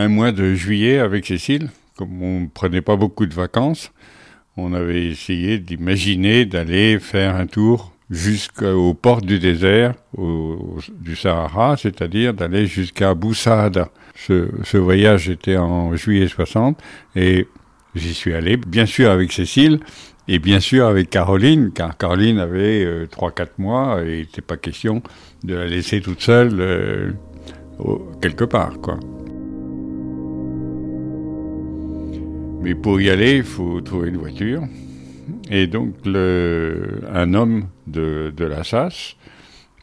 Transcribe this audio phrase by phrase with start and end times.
[0.00, 3.92] un mois de juillet avec Cécile, comme on ne prenait pas beaucoup de vacances,
[4.56, 12.32] on avait essayé d'imaginer d'aller faire un tour jusqu'au port du désert du Sahara, c'est-à-dire
[12.32, 13.90] d'aller jusqu'à Boussada.
[14.16, 16.78] Ce, ce, voyage était en juillet 60
[17.14, 17.46] et
[17.94, 19.80] j'y suis allé, bien sûr avec Cécile
[20.28, 24.56] et bien sûr avec Caroline, car Caroline avait euh, 3-4 mois et il n'était pas
[24.56, 25.02] question
[25.44, 27.12] de la laisser toute seule euh,
[28.20, 28.80] quelque part.
[28.80, 28.98] quoi.
[32.62, 34.62] Mais pour y aller, il faut trouver une voiture.
[35.50, 39.16] Et donc, le, un homme de, de la SAS,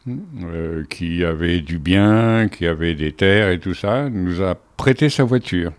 [0.06, 5.08] euh, qui avait du bien, qui avait des terres et tout ça, nous a prêté
[5.10, 5.72] sa voiture.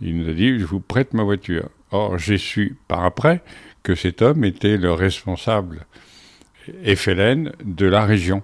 [0.00, 1.68] Il nous a dit, je vous prête ma voiture.
[1.90, 3.42] Or, j'ai su par après
[3.82, 5.86] que cet homme était le responsable
[6.84, 8.42] FLN de la région.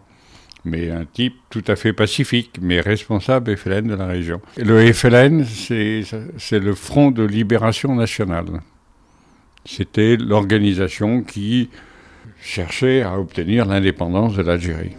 [0.69, 4.41] Mais un type tout à fait pacifique, mais responsable FLN de la région.
[4.57, 8.61] Le FLN, c'est le Front de Libération Nationale.
[9.65, 11.71] C'était l'organisation qui
[12.41, 14.93] cherchait à obtenir l'indépendance de l'Algérie.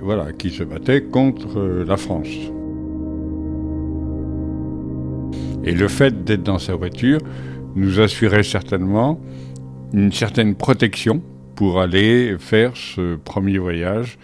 [0.00, 2.28] Voilà, qui se battait contre euh, la France.
[5.64, 7.18] Et le fait d'être dans sa voiture
[7.74, 9.20] nous assurait certainement
[9.92, 11.22] une certaine protection
[11.54, 14.18] pour aller faire ce premier voyage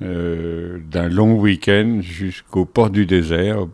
[0.00, 3.66] euh, d'un long week-end jusqu'au port du désert,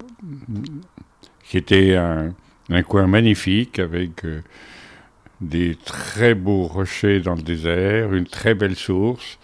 [1.44, 4.40] qui était un, coin magnifique avec euh,
[5.40, 9.38] des très beaux rochers dans le désert, une très belle source,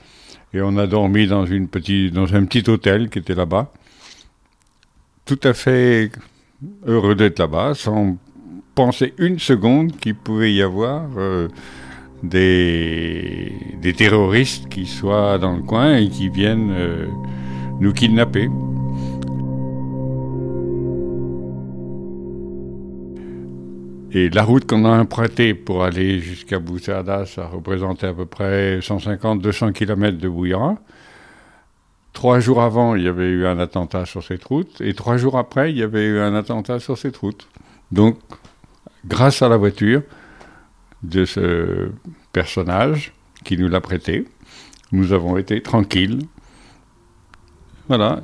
[0.54, 3.72] et on a dormi dans, une petite, dans un petit hôtel qui était là-bas.
[5.26, 6.10] Tout à fait
[6.86, 8.16] heureux d'être là-bas, sans
[8.74, 11.48] penser une seconde qu'il pouvait y avoir euh,
[12.22, 17.06] des, terroristes qui soient dans le coin et qui viennent euh,
[17.80, 18.48] nous kidnapper.
[24.12, 28.80] Et la route qu'on a empruntée pour aller jusqu'à Boussada, ça représentait à peu près
[28.80, 30.76] 150-200 km de Bouillera.
[32.12, 35.38] Trois jours avant, il y avait eu un attentat sur cette route, et trois jours
[35.38, 37.46] après, il y avait eu un attentat sur cette route.
[37.92, 38.18] Donc,
[39.06, 40.02] grâce à la voiture
[41.04, 41.90] de ce
[42.32, 43.12] personnage
[43.44, 44.26] qui nous l'a prêté,
[44.92, 46.26] nous avons été tranquilles.
[47.88, 48.22] Voilà.